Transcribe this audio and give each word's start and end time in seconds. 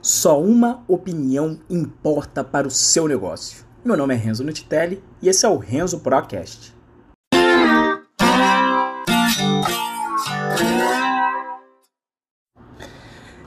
Só 0.00 0.40
uma 0.40 0.84
opinião 0.86 1.58
importa 1.68 2.44
para 2.44 2.68
o 2.68 2.70
seu 2.70 3.08
negócio. 3.08 3.64
Meu 3.84 3.96
nome 3.96 4.14
é 4.14 4.16
Renzo 4.16 4.44
Nutitelli 4.44 5.02
e 5.20 5.28
esse 5.28 5.44
é 5.44 5.48
o 5.48 5.56
Renzo 5.56 5.98
Procast. 5.98 6.72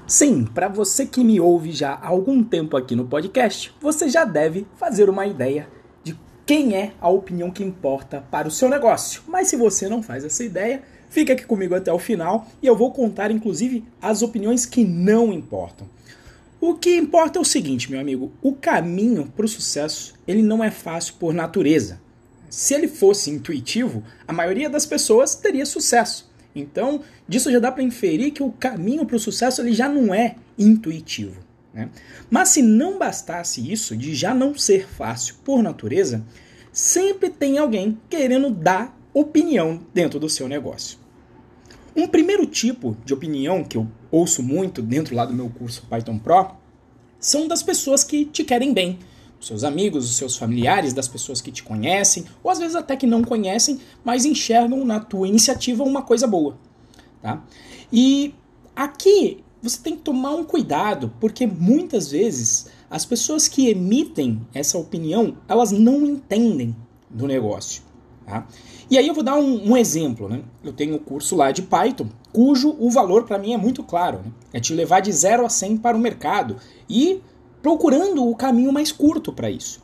Sim, 0.06 0.44
para 0.44 0.68
você 0.68 1.06
que 1.06 1.24
me 1.24 1.40
ouve 1.40 1.72
já 1.72 1.94
há 1.94 2.08
algum 2.08 2.44
tempo 2.44 2.76
aqui 2.76 2.98
no 2.98 3.08
podcast, 3.08 3.74
você 3.80 4.10
já 4.10 4.26
deve 4.26 4.68
fazer 4.76 5.10
uma 5.10 5.26
ideia 5.26 5.70
de 6.04 6.20
quem 6.46 6.76
é 6.76 6.92
a 7.00 7.08
opinião 7.08 7.50
que 7.50 7.64
importa 7.64 8.26
para 8.30 8.50
o 8.50 8.52
seu 8.52 8.68
negócio. 8.68 9.22
Mas 9.26 9.48
se 9.48 9.56
você 9.56 9.88
não 9.88 10.04
faz 10.04 10.26
essa 10.26 10.44
ideia, 10.44 10.84
fica 11.10 11.32
aqui 11.32 11.46
comigo 11.46 11.76
até 11.76 11.94
o 11.94 11.98
final 11.98 12.46
e 12.62 12.68
eu 12.68 12.76
vou 12.76 12.92
contar 12.92 13.32
inclusive 13.32 13.86
as 14.02 14.22
opiniões 14.22 14.66
que 14.66 14.84
não 14.84 15.32
importam. 15.32 15.88
O 16.62 16.76
que 16.76 16.96
importa 16.96 17.40
é 17.40 17.42
o 17.42 17.46
seguinte, 17.46 17.90
meu 17.90 18.00
amigo, 18.00 18.32
o 18.40 18.54
caminho 18.54 19.26
para 19.36 19.46
o 19.46 19.50
sucesso, 19.50 20.14
ele 20.28 20.44
não 20.44 20.64
é 20.64 20.70
fácil 20.70 21.16
por 21.16 21.34
natureza. 21.34 22.00
Se 22.52 22.76
ele 22.76 22.88
fosse 22.88 23.32
intuitivo, 23.32 24.04
a 24.28 24.32
maioria 24.32 24.70
das 24.70 24.86
pessoas 24.86 25.34
teria 25.34 25.66
sucesso. 25.66 26.32
Então, 26.56 27.02
disso 27.28 27.52
já 27.52 27.58
dá 27.58 27.72
para 27.72 27.82
inferir 27.82 28.30
que 28.30 28.44
o 28.44 28.52
caminho 28.52 29.08
para 29.08 29.16
o 29.16 29.20
sucesso 29.20 29.60
ele 29.60 29.74
já 29.74 29.90
não 29.90 30.14
é 30.14 30.36
intuitivo. 30.56 31.42
Né? 31.74 31.90
Mas 32.30 32.50
se 32.50 32.62
não 32.62 33.00
bastasse 33.00 33.72
isso, 33.72 33.98
de 33.98 34.14
já 34.14 34.32
não 34.32 34.54
ser 34.54 34.88
fácil 34.88 35.38
por 35.44 35.64
natureza, 35.64 36.24
sempre 36.72 37.32
tem 37.32 37.58
alguém 37.58 37.98
querendo 38.08 38.52
dar 38.52 38.96
opinião 39.16 39.82
dentro 39.92 40.20
do 40.20 40.30
seu 40.30 40.48
negócio. 40.48 41.00
Um 41.96 42.08
primeiro 42.08 42.46
tipo 42.46 42.96
de 43.04 43.14
opinião 43.14 43.64
que 43.64 43.78
eu 43.78 43.88
ouço 44.12 44.44
muito 44.44 44.82
dentro 44.82 45.16
lá 45.16 45.26
do 45.26 45.34
meu 45.34 45.50
curso 45.50 45.86
Python 45.90 46.20
Pro 46.20 46.61
são 47.22 47.48
das 47.48 47.64
pessoas 47.64 48.04
que 48.04 48.26
te 48.26 48.44
querem 48.44 48.74
bem. 48.74 49.00
Os 49.40 49.48
seus 49.48 49.64
amigos, 49.64 50.10
os 50.10 50.18
seus 50.18 50.36
familiares, 50.36 50.92
das 50.92 51.08
pessoas 51.08 51.40
que 51.40 51.52
te 51.52 51.64
conhecem, 51.64 52.26
ou 52.44 52.52
às 52.52 52.60
vezes 52.60 52.76
até 52.76 52.96
que 52.96 53.08
não 53.08 53.24
conhecem, 53.24 53.80
mas 54.04 54.26
enxergam 54.26 54.84
na 54.84 55.00
tua 55.00 55.28
iniciativa 55.28 55.84
uma 55.84 56.02
coisa 56.02 56.28
boa. 56.28 56.58
Tá? 57.22 57.44
E 57.94 58.36
aqui 58.76 59.44
você 59.62 59.80
tem 59.82 59.96
que 59.96 60.02
tomar 60.02 60.32
um 60.36 60.44
cuidado, 60.44 61.14
porque 61.20 61.46
muitas 61.46 62.10
vezes 62.10 62.68
as 62.90 63.06
pessoas 63.06 63.48
que 63.48 63.70
emitem 63.70 64.42
essa 64.54 64.78
opinião, 64.78 65.38
elas 65.48 65.72
não 65.72 66.06
entendem 66.06 66.76
do 67.10 67.28
negócio. 67.28 67.84
Tá? 68.32 68.48
E 68.90 68.98
aí 68.98 69.06
eu 69.06 69.14
vou 69.14 69.24
dar 69.24 69.36
um, 69.36 69.72
um 69.72 69.76
exemplo. 69.76 70.30
Né? 70.30 70.42
Eu 70.64 70.72
tenho 70.72 70.96
um 70.96 70.98
curso 70.98 71.36
lá 71.36 71.52
de 71.52 71.62
Python, 71.62 72.08
cujo 72.32 72.74
o 72.80 72.90
valor 72.90 73.26
para 73.26 73.38
mim 73.38 73.54
é 73.54 73.58
muito 73.58 73.84
claro. 73.84 74.20
Né? 74.24 74.32
É 74.54 74.60
te 74.62 74.74
levar 74.74 75.02
de 75.02 75.12
0 75.12 75.46
a 75.46 75.50
100 75.50 75.76
para 75.78 75.98
o 75.98 76.00
mercado 76.00 76.56
e 76.90 77.20
procurando 77.62 78.26
o 78.26 78.34
caminho 78.34 78.72
mais 78.72 78.90
curto 78.90 79.34
para 79.34 79.52
isso. 79.52 79.82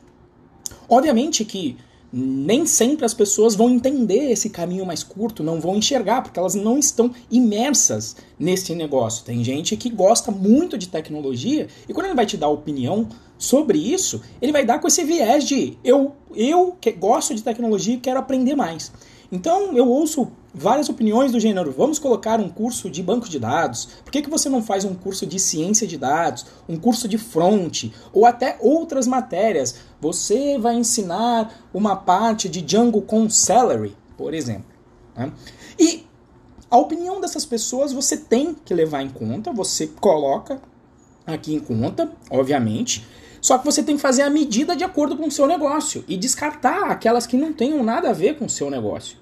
Obviamente 0.88 1.44
que 1.44 1.76
nem 2.12 2.66
sempre 2.66 3.06
as 3.06 3.14
pessoas 3.14 3.54
vão 3.54 3.70
entender 3.70 4.32
esse 4.32 4.50
caminho 4.50 4.86
mais 4.86 5.04
curto, 5.04 5.44
não 5.44 5.60
vão 5.60 5.76
enxergar, 5.76 6.22
porque 6.22 6.40
elas 6.40 6.56
não 6.56 6.80
estão 6.80 7.12
imersas 7.30 8.16
nesse 8.40 8.74
negócio. 8.74 9.26
Tem 9.26 9.44
gente 9.44 9.76
que 9.76 9.90
gosta 9.90 10.32
muito 10.32 10.78
de 10.78 10.88
tecnologia 10.88 11.68
e 11.88 11.94
quando 11.94 12.06
ele 12.06 12.16
vai 12.16 12.26
te 12.26 12.38
dar 12.38 12.48
opinião 12.48 13.10
sobre 13.38 13.78
isso, 13.78 14.22
ele 14.42 14.52
vai 14.52 14.66
dar 14.66 14.80
com 14.80 14.88
esse 14.88 15.04
viés 15.04 15.44
de 15.44 15.78
eu, 15.84 16.16
eu 16.36 16.76
que 16.80 16.92
gosto 16.92 17.36
de 17.36 17.44
tecnologia 17.44 17.96
e 17.96 18.00
quero 18.00 18.20
aprender 18.20 18.56
mais. 18.56 18.92
Então 19.32 19.76
eu 19.76 19.88
ouço 19.88 20.32
várias 20.54 20.90
opiniões 20.90 21.32
do 21.32 21.40
gênero: 21.40 21.72
vamos 21.72 22.00
colocar 22.00 22.40
um 22.40 22.50
curso 22.50 22.90
de 22.90 23.04
banco 23.04 23.30
de 23.30 23.40
dados? 23.40 23.90
Por 24.04 24.12
que, 24.12 24.22
que 24.22 24.30
você 24.30 24.50
não 24.50 24.64
faz 24.64 24.86
um 24.86 24.96
curso 24.96 25.26
de 25.26 25.40
ciência 25.40 25.86
de 25.86 25.98
dados, 25.98 26.46
um 26.68 26.78
curso 26.78 27.08
de 27.08 27.18
front, 27.18 27.86
ou 28.14 28.26
até 28.26 28.58
outras 28.60 29.06
matérias? 29.06 29.76
Você 30.00 30.58
vai 30.58 30.76
ensinar 30.76 31.68
uma 31.74 31.96
parte 31.96 32.48
de 32.48 32.62
Django 32.62 33.02
com 33.02 33.30
Celery, 33.30 33.96
por 34.18 34.34
exemplo. 34.34 34.66
Né? 35.16 35.32
E 35.78 36.06
a 36.70 36.78
opinião 36.78 37.22
dessas 37.22 37.46
pessoas 37.46 37.94
você 37.94 38.18
tem 38.18 38.54
que 38.54 38.74
levar 38.74 39.02
em 39.02 39.10
conta, 39.10 39.52
você 39.52 39.88
coloca 39.88 40.62
aqui 41.26 41.54
em 41.54 41.60
conta, 41.60 42.12
obviamente. 42.30 43.06
Só 43.42 43.58
que 43.58 43.66
você 43.66 43.84
tem 43.84 43.96
que 43.96 44.02
fazer 44.02 44.24
a 44.24 44.30
medida 44.30 44.76
de 44.76 44.84
acordo 44.84 45.16
com 45.16 45.28
o 45.28 45.32
seu 45.32 45.48
negócio 45.48 46.04
e 46.08 46.18
descartar 46.18 46.92
aquelas 46.92 47.28
que 47.28 47.38
não 47.38 47.54
tenham 47.54 47.84
nada 47.84 48.10
a 48.10 48.14
ver 48.14 48.38
com 48.38 48.46
o 48.46 48.50
seu 48.50 48.70
negócio. 48.70 49.18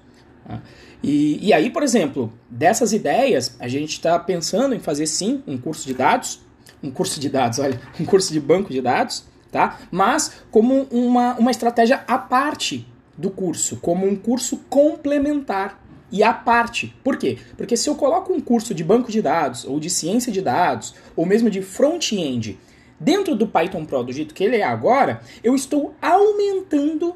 Tá? 0.46 0.60
E, 1.02 1.46
e 1.46 1.52
aí, 1.52 1.70
por 1.70 1.82
exemplo, 1.82 2.32
dessas 2.50 2.92
ideias, 2.92 3.56
a 3.60 3.68
gente 3.68 3.92
está 3.92 4.18
pensando 4.18 4.74
em 4.74 4.80
fazer 4.80 5.06
sim 5.06 5.42
um 5.46 5.58
curso 5.58 5.86
de 5.86 5.94
dados, 5.94 6.40
um 6.82 6.90
curso 6.90 7.20
de 7.20 7.28
dados, 7.28 7.58
olha, 7.60 7.80
um 8.00 8.04
curso 8.04 8.32
de 8.32 8.40
banco 8.40 8.72
de 8.72 8.80
dados, 8.80 9.24
tá? 9.50 9.78
Mas 9.90 10.32
como 10.50 10.82
uma, 10.90 11.34
uma 11.34 11.50
estratégia 11.50 12.04
à 12.06 12.18
parte 12.18 12.86
do 13.16 13.30
curso, 13.30 13.76
como 13.76 14.06
um 14.06 14.16
curso 14.16 14.58
complementar 14.68 15.80
e 16.10 16.22
à 16.22 16.32
parte. 16.32 16.94
Por 17.02 17.16
quê? 17.16 17.38
Porque 17.56 17.76
se 17.76 17.88
eu 17.88 17.94
coloco 17.94 18.32
um 18.32 18.40
curso 18.40 18.74
de 18.74 18.84
banco 18.84 19.10
de 19.10 19.20
dados, 19.20 19.64
ou 19.64 19.80
de 19.80 19.90
ciência 19.90 20.30
de 20.30 20.40
dados, 20.40 20.94
ou 21.16 21.26
mesmo 21.26 21.50
de 21.50 21.62
front-end, 21.62 22.58
dentro 22.98 23.34
do 23.34 23.46
Python 23.46 23.84
Pro 23.84 24.02
do 24.02 24.12
jeito 24.12 24.34
que 24.34 24.44
ele 24.44 24.56
é 24.56 24.64
agora, 24.64 25.20
eu 25.42 25.54
estou 25.54 25.94
aumentando 26.00 27.14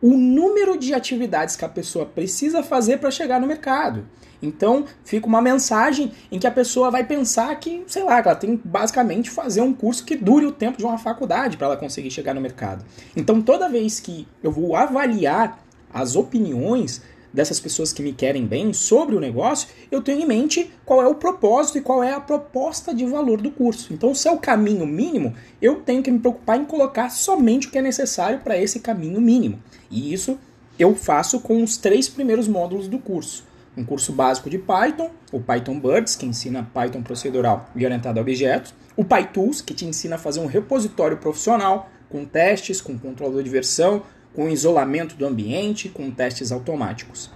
o 0.00 0.16
número 0.16 0.76
de 0.76 0.92
atividades 0.92 1.54
que 1.54 1.64
a 1.64 1.68
pessoa 1.68 2.04
precisa 2.04 2.62
fazer 2.62 2.98
para 2.98 3.10
chegar 3.10 3.40
no 3.40 3.46
mercado. 3.46 4.04
Então, 4.42 4.84
fica 5.04 5.28
uma 5.28 5.40
mensagem 5.40 6.10
em 6.30 6.38
que 6.38 6.46
a 6.48 6.50
pessoa 6.50 6.90
vai 6.90 7.04
pensar 7.04 7.54
que, 7.60 7.84
sei 7.86 8.02
lá, 8.02 8.18
ela 8.18 8.34
tem 8.34 8.60
basicamente 8.64 9.30
fazer 9.30 9.60
um 9.60 9.72
curso 9.72 10.04
que 10.04 10.16
dure 10.16 10.44
o 10.44 10.50
tempo 10.50 10.76
de 10.76 10.84
uma 10.84 10.98
faculdade 10.98 11.56
para 11.56 11.68
ela 11.68 11.76
conseguir 11.76 12.10
chegar 12.10 12.34
no 12.34 12.40
mercado. 12.40 12.84
Então, 13.14 13.40
toda 13.40 13.68
vez 13.68 14.00
que 14.00 14.26
eu 14.42 14.50
vou 14.50 14.74
avaliar 14.74 15.64
as 15.94 16.16
opiniões 16.16 17.02
dessas 17.32 17.58
pessoas 17.58 17.92
que 17.92 18.02
me 18.02 18.12
querem 18.12 18.46
bem 18.46 18.72
sobre 18.72 19.16
o 19.16 19.20
negócio, 19.20 19.68
eu 19.90 20.02
tenho 20.02 20.20
em 20.20 20.26
mente 20.26 20.70
qual 20.84 21.02
é 21.02 21.06
o 21.06 21.14
propósito 21.14 21.78
e 21.78 21.80
qual 21.80 22.02
é 22.02 22.12
a 22.12 22.20
proposta 22.20 22.94
de 22.94 23.06
valor 23.06 23.40
do 23.40 23.50
curso. 23.50 23.92
Então, 23.92 24.14
se 24.14 24.28
é 24.28 24.32
o 24.32 24.38
caminho 24.38 24.86
mínimo, 24.86 25.34
eu 25.60 25.76
tenho 25.76 26.02
que 26.02 26.10
me 26.10 26.18
preocupar 26.18 26.58
em 26.58 26.64
colocar 26.64 27.10
somente 27.10 27.68
o 27.68 27.70
que 27.70 27.78
é 27.78 27.82
necessário 27.82 28.40
para 28.40 28.58
esse 28.58 28.80
caminho 28.80 29.20
mínimo. 29.20 29.62
E 29.90 30.12
isso 30.12 30.38
eu 30.78 30.94
faço 30.94 31.40
com 31.40 31.62
os 31.62 31.76
três 31.76 32.08
primeiros 32.08 32.48
módulos 32.48 32.88
do 32.88 32.98
curso. 32.98 33.44
Um 33.76 33.84
curso 33.84 34.12
básico 34.12 34.50
de 34.50 34.58
Python, 34.58 35.10
o 35.30 35.40
Python 35.40 35.80
Birds, 35.80 36.14
que 36.14 36.26
ensina 36.26 36.68
Python 36.74 37.02
procedural 37.02 37.70
e 37.74 37.84
orientado 37.84 38.18
a 38.18 38.22
objetos, 38.22 38.74
o 38.94 39.04
PyTools, 39.04 39.62
que 39.62 39.72
te 39.72 39.86
ensina 39.86 40.16
a 40.16 40.18
fazer 40.18 40.40
um 40.40 40.46
repositório 40.46 41.16
profissional 41.16 41.88
com 42.10 42.26
testes, 42.26 42.82
com 42.82 42.98
controlador 42.98 43.42
de 43.42 43.48
versão, 43.48 44.02
com 44.34 44.48
isolamento 44.48 45.14
do 45.14 45.26
ambiente, 45.26 45.88
com 45.88 46.10
testes 46.10 46.52
automáticos. 46.52 47.30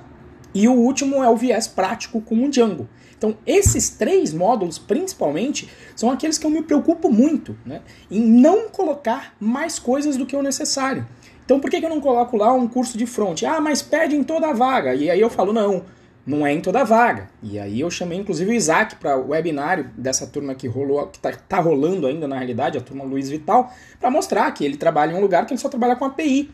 E 0.55 0.67
o 0.69 0.73
último 0.73 1.23
é 1.23 1.29
o 1.29 1.37
viés 1.37 1.69
prático 1.69 2.21
com 2.21 2.45
o 2.45 2.49
Django. 2.49 2.89
Então, 3.17 3.37
esses 3.47 3.91
três 3.91 4.33
módulos, 4.33 4.79
principalmente, 4.79 5.69
são 5.95 6.11
aqueles 6.11 6.39
que 6.39 6.47
eu 6.47 6.51
me 6.51 6.63
preocupo 6.63 7.11
muito 7.11 7.57
né, 7.65 7.81
em 8.11 8.21
não 8.21 8.69
colocar 8.69 9.35
mais 9.41 9.79
coisas 9.79 10.17
do 10.17 10.27
que 10.27 10.37
o 10.37 10.43
necessário. 10.43 11.07
Então, 11.45 11.61
por 11.61 11.71
que, 11.71 11.77
eu 11.77 11.89
não 11.89 12.01
coloco 12.01 12.37
lá 12.37 12.53
um 12.53 12.67
curso 12.67 12.99
de 12.99 13.07
front? 13.07 13.43
Ah, 13.45 13.61
mas 13.61 13.81
pede 13.81 14.17
em 14.17 14.25
toda 14.25 14.49
a 14.49 14.53
vaga. 14.53 14.95
E 14.95 15.09
aí 15.09 15.21
eu 15.21 15.31
falo, 15.31 15.53
não, 15.53 15.85
não 16.27 16.45
é 16.45 16.53
em 16.53 16.61
toda 16.61 16.81
a 16.81 16.85
vaga. 16.85 17.29
E 17.43 17.59
aí 17.59 17.81
eu 17.81 17.91
chamei 17.91 18.19
inclusive 18.19 18.51
o 18.51 18.55
Isaac 18.55 18.97
para 18.97 19.17
o 19.17 19.29
webinário 19.29 19.91
dessa 19.97 20.27
turma 20.27 20.55
que 20.55 20.67
rolou, 20.67 21.07
que 21.07 21.19
está 21.19 21.31
tá 21.33 21.61
rolando 21.61 22.07
ainda 22.07 22.27
na 22.27 22.37
realidade, 22.37 22.77
a 22.77 22.81
turma 22.81 23.05
Luiz 23.05 23.29
Vital, 23.29 23.73
para 24.01 24.11
mostrar 24.11 24.51
que 24.51 24.65
ele 24.65 24.77
trabalha 24.77 25.13
em 25.13 25.15
um 25.15 25.21
lugar 25.21 25.47
que 25.47 25.53
ele 25.53 25.61
só 25.61 25.69
trabalha 25.69 25.95
com 25.95 26.05
API. 26.05 26.51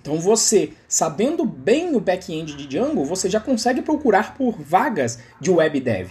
Então 0.00 0.18
você, 0.18 0.72
sabendo 0.88 1.44
bem 1.44 1.94
o 1.94 2.00
back-end 2.00 2.56
de 2.56 2.66
Django, 2.66 3.04
você 3.04 3.28
já 3.28 3.40
consegue 3.40 3.82
procurar 3.82 4.34
por 4.34 4.60
vagas 4.60 5.18
de 5.40 5.50
web 5.50 5.78
dev. 5.80 6.10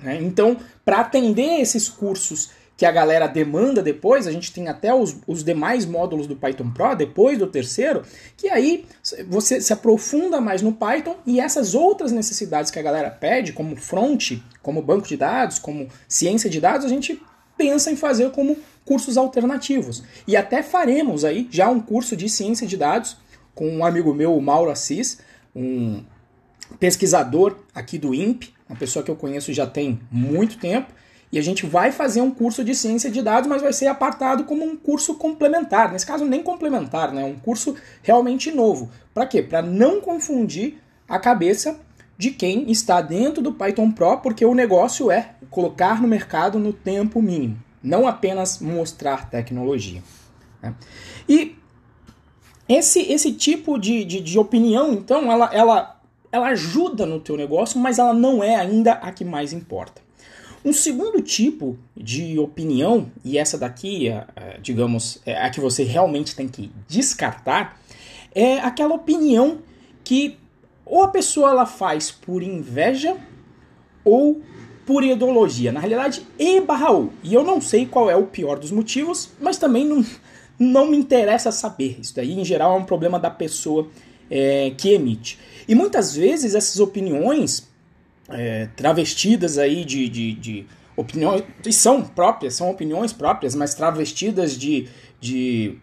Né? 0.00 0.18
Então, 0.20 0.56
para 0.84 1.00
atender 1.00 1.60
esses 1.60 1.88
cursos 1.88 2.50
que 2.80 2.86
a 2.86 2.92
galera 2.92 3.26
demanda 3.26 3.82
depois, 3.82 4.26
a 4.26 4.32
gente 4.32 4.50
tem 4.54 4.68
até 4.68 4.94
os, 4.94 5.14
os 5.26 5.44
demais 5.44 5.84
módulos 5.84 6.26
do 6.26 6.34
Python 6.34 6.70
Pro, 6.70 6.94
depois 6.94 7.36
do 7.38 7.46
terceiro, 7.46 8.02
que 8.38 8.48
aí 8.48 8.86
você 9.28 9.60
se 9.60 9.70
aprofunda 9.70 10.40
mais 10.40 10.62
no 10.62 10.72
Python 10.72 11.16
e 11.26 11.40
essas 11.40 11.74
outras 11.74 12.10
necessidades 12.10 12.70
que 12.70 12.78
a 12.78 12.82
galera 12.82 13.10
pede, 13.10 13.52
como 13.52 13.76
front, 13.76 14.38
como 14.62 14.80
banco 14.80 15.06
de 15.06 15.18
dados, 15.18 15.58
como 15.58 15.88
ciência 16.08 16.48
de 16.48 16.58
dados, 16.58 16.86
a 16.86 16.88
gente 16.88 17.20
pensa 17.58 17.90
em 17.90 17.96
fazer 17.96 18.30
como 18.30 18.56
cursos 18.84 19.16
alternativos. 19.16 20.02
E 20.26 20.36
até 20.36 20.62
faremos 20.62 21.24
aí 21.24 21.48
já 21.50 21.68
um 21.68 21.80
curso 21.80 22.16
de 22.16 22.28
ciência 22.28 22.66
de 22.66 22.76
dados 22.76 23.16
com 23.54 23.68
um 23.68 23.84
amigo 23.84 24.14
meu, 24.14 24.36
o 24.36 24.40
Mauro 24.40 24.70
Assis, 24.70 25.18
um 25.54 26.02
pesquisador 26.78 27.56
aqui 27.74 27.98
do 27.98 28.14
INPE, 28.14 28.54
uma 28.68 28.78
pessoa 28.78 29.04
que 29.04 29.10
eu 29.10 29.16
conheço 29.16 29.52
já 29.52 29.66
tem 29.66 30.00
muito 30.10 30.58
tempo, 30.58 30.92
e 31.32 31.38
a 31.38 31.42
gente 31.42 31.64
vai 31.64 31.92
fazer 31.92 32.20
um 32.20 32.30
curso 32.30 32.64
de 32.64 32.74
ciência 32.74 33.10
de 33.10 33.22
dados, 33.22 33.48
mas 33.48 33.62
vai 33.62 33.72
ser 33.72 33.86
apartado 33.86 34.44
como 34.44 34.64
um 34.64 34.76
curso 34.76 35.14
complementar. 35.14 35.92
Nesse 35.92 36.04
caso, 36.04 36.24
nem 36.24 36.42
complementar, 36.42 37.12
né? 37.12 37.24
Um 37.24 37.36
curso 37.36 37.76
realmente 38.02 38.50
novo. 38.50 38.90
Para 39.14 39.26
quê? 39.26 39.40
Para 39.40 39.62
não 39.62 40.00
confundir 40.00 40.78
a 41.08 41.20
cabeça 41.20 41.78
de 42.18 42.30
quem 42.30 42.70
está 42.70 43.00
dentro 43.00 43.40
do 43.40 43.52
Python 43.52 43.92
Pro, 43.92 44.18
porque 44.18 44.44
o 44.44 44.54
negócio 44.54 45.10
é 45.10 45.30
colocar 45.50 46.02
no 46.02 46.08
mercado 46.08 46.58
no 46.58 46.72
tempo 46.72 47.22
mínimo. 47.22 47.62
Não 47.82 48.06
apenas 48.06 48.58
mostrar 48.58 49.30
tecnologia. 49.30 50.02
Né? 50.62 50.74
E 51.28 51.56
esse, 52.68 53.00
esse 53.12 53.32
tipo 53.32 53.78
de, 53.78 54.04
de, 54.04 54.20
de, 54.20 54.38
opinião, 54.38 54.92
então, 54.92 55.30
ela, 55.30 55.50
ela, 55.52 56.00
ela 56.30 56.48
ajuda 56.48 57.04
no 57.04 57.18
teu 57.18 57.36
negócio, 57.36 57.80
mas 57.80 57.98
ela 57.98 58.14
não 58.14 58.44
é 58.44 58.54
ainda 58.56 58.92
a 58.92 59.10
que 59.10 59.24
mais 59.24 59.52
importa. 59.52 60.00
Um 60.64 60.72
segundo 60.72 61.22
tipo 61.22 61.78
de 61.96 62.38
opinião, 62.38 63.10
e 63.24 63.38
essa 63.38 63.56
daqui, 63.56 64.08
é, 64.08 64.26
é, 64.36 64.58
digamos, 64.60 65.20
é 65.24 65.40
a 65.42 65.48
que 65.48 65.58
você 65.58 65.82
realmente 65.82 66.36
tem 66.36 66.46
que 66.46 66.70
descartar, 66.86 67.80
é 68.34 68.58
aquela 68.58 68.94
opinião 68.94 69.58
que 70.04 70.38
ou 70.84 71.02
a 71.02 71.08
pessoa 71.08 71.50
ela 71.50 71.66
faz 71.66 72.10
por 72.10 72.42
inveja 72.42 73.16
ou 74.04 74.42
por 74.86 75.04
ideologia. 75.04 75.72
Na 75.72 75.80
realidade, 75.80 76.26
E 76.38 76.60
barra 76.60 76.90
ou. 76.90 77.12
E 77.22 77.34
eu 77.34 77.44
não 77.44 77.60
sei 77.60 77.86
qual 77.86 78.10
é 78.10 78.16
o 78.16 78.26
pior 78.26 78.58
dos 78.58 78.70
motivos, 78.70 79.30
mas 79.40 79.56
também 79.56 79.84
não, 79.84 80.04
não 80.58 80.86
me 80.90 80.96
interessa 80.96 81.52
saber. 81.52 81.98
Isso 82.00 82.14
daí, 82.14 82.38
em 82.38 82.44
geral, 82.44 82.76
é 82.76 82.80
um 82.80 82.84
problema 82.84 83.18
da 83.18 83.30
pessoa 83.30 83.88
é, 84.30 84.72
que 84.76 84.90
emite. 84.92 85.38
E 85.66 85.74
muitas 85.74 86.14
vezes 86.14 86.54
essas 86.54 86.80
opiniões 86.80 87.68
é, 88.28 88.68
travestidas 88.76 89.58
aí 89.58 89.84
de, 89.84 90.08
de, 90.08 90.32
de 90.34 90.66
opiniões, 90.96 91.42
e 91.64 91.72
são 91.72 92.02
próprias, 92.02 92.54
são 92.54 92.70
opiniões 92.70 93.12
próprias, 93.12 93.54
mas 93.54 93.74
travestidas 93.74 94.56
de, 94.56 94.88
de, 95.20 95.78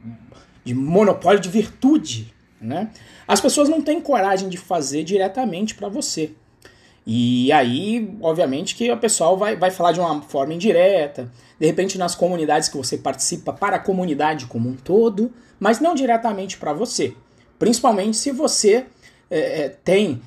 de 0.64 0.74
monopólio 0.74 1.40
de 1.40 1.50
virtude, 1.50 2.34
né? 2.60 2.90
As 3.28 3.42
pessoas 3.42 3.68
não 3.70 3.82
têm 3.82 4.00
coragem 4.00 4.50
de 4.50 4.58
fazer 4.58 5.04
diretamente 5.04 5.76
para 5.76 5.90
você. 5.90 6.32
E 7.10 7.54
aí, 7.54 8.14
obviamente, 8.22 8.76
que 8.76 8.92
o 8.92 8.98
pessoal 8.98 9.38
vai, 9.38 9.56
vai 9.56 9.72
falar 9.72 9.94
de 9.94 10.00
uma 10.02 10.22
forma 10.24 10.54
indireta, 10.54 11.32
de 11.58 11.66
repente 11.66 11.98
nas 11.98 12.14
comunidades 12.14 12.68
que 12.68 12.76
você 12.76 12.98
participa, 12.98 13.54
para 13.54 13.78
a 13.78 13.80
comunidade 13.80 14.46
como 14.48 14.68
um 14.68 14.76
todo, 14.76 15.32
mas 15.58 15.80
não 15.80 15.96
diretamente 15.96 16.58
para 16.58 16.74
você. 16.74 17.16
Principalmente 17.58 18.18
se 18.18 18.34
você 18.34 18.86
é, 19.32 19.62
é, 19.62 19.70
tem 19.70 20.22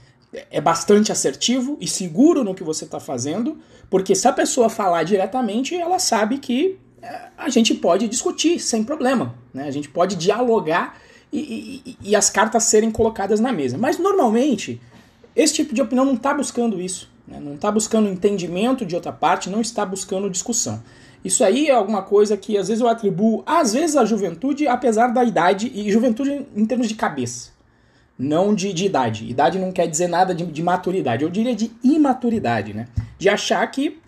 é 0.50 0.59
bastante 0.59 1.12
assertivo 1.12 1.77
e 1.82 1.87
seguro 1.87 2.43
no 2.43 2.55
que 2.55 2.65
você 2.65 2.87
está 2.87 2.99
fazendo, 2.99 3.59
porque 3.91 4.15
se 4.15 4.26
a 4.26 4.33
pessoa 4.33 4.71
falar 4.71 5.03
diretamente, 5.03 5.75
ela 5.75 5.99
sabe 5.99 6.38
que 6.38 6.79
é, 7.03 7.21
a 7.37 7.50
gente 7.50 7.75
pode 7.75 8.09
discutir 8.09 8.59
sem 8.59 8.85
problema, 8.85 9.35
né? 9.53 9.65
a 9.65 9.71
gente 9.71 9.91
pode 9.91 10.17
dialogar 10.17 10.99
e, 11.31 11.83
e, 11.85 11.97
e 12.11 12.17
as 12.17 12.31
cartas 12.31 12.65
serem 12.65 12.91
colocadas 12.91 13.38
na 13.38 13.53
mesa. 13.53 13.76
Mas 13.76 13.99
normalmente 13.99 14.81
esse 15.41 15.55
tipo 15.55 15.75
de 15.75 15.81
opinião 15.81 16.05
não 16.05 16.15
está 16.15 16.35
buscando 16.35 16.81
isso, 16.81 17.11
né? 17.27 17.41
não 17.41 17.55
está 17.55 17.71
buscando 17.71 18.09
entendimento 18.09 18.85
de 18.85 18.95
outra 18.95 19.11
parte, 19.11 19.49
não 19.49 19.61
está 19.61 19.87
buscando 19.87 20.29
discussão. 20.29 20.83
Isso 21.25 21.43
aí 21.43 21.69
é 21.69 21.73
alguma 21.73 22.03
coisa 22.03 22.37
que 22.37 22.59
às 22.59 22.69
vezes 22.69 22.83
eu 22.83 22.89
atribuo, 22.89 23.43
às 23.47 23.73
vezes, 23.73 23.97
à 23.97 24.05
juventude, 24.05 24.67
apesar 24.67 25.09
da 25.09 25.25
idade, 25.25 25.71
e 25.75 25.91
juventude 25.91 26.47
em 26.55 26.67
termos 26.67 26.89
de 26.89 26.95
cabeça, 26.95 27.51
não 28.19 28.55
de, 28.55 28.73
de 28.73 28.85
idade. 28.85 29.29
Idade 29.29 29.59
não 29.59 29.73
quer 29.73 29.87
dizer 29.87 30.09
nada 30.09 30.35
de, 30.35 30.45
de, 30.45 30.63
maturidade, 30.63 31.23
eu 31.23 31.31
diria 31.31 31.55
de 31.55 31.71
imaturidade, 31.83 32.75
né? 32.75 32.89
De 33.19 33.29
achar 33.29 33.67
que, 33.71 33.99